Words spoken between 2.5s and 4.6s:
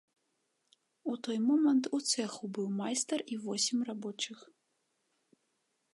быў майстар і восем рабочых.